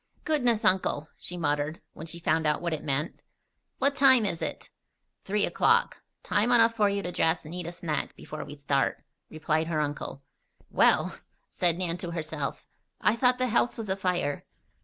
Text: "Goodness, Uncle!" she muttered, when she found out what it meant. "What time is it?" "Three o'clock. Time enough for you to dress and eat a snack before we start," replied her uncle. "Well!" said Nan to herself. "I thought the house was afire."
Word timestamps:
"Goodness, 0.23 0.65
Uncle!" 0.65 1.09
she 1.15 1.37
muttered, 1.37 1.79
when 1.93 2.07
she 2.07 2.17
found 2.17 2.47
out 2.47 2.59
what 2.59 2.73
it 2.73 2.83
meant. 2.83 3.21
"What 3.77 3.95
time 3.95 4.25
is 4.25 4.41
it?" 4.41 4.71
"Three 5.25 5.45
o'clock. 5.45 6.01
Time 6.23 6.51
enough 6.51 6.73
for 6.73 6.89
you 6.89 7.03
to 7.03 7.11
dress 7.11 7.45
and 7.45 7.53
eat 7.53 7.67
a 7.67 7.71
snack 7.71 8.15
before 8.15 8.43
we 8.43 8.55
start," 8.57 9.03
replied 9.29 9.67
her 9.67 9.79
uncle. 9.79 10.23
"Well!" 10.71 11.17
said 11.51 11.77
Nan 11.77 11.97
to 11.99 12.09
herself. 12.13 12.65
"I 12.99 13.15
thought 13.15 13.37
the 13.37 13.49
house 13.49 13.77
was 13.77 13.89
afire." 13.89 14.43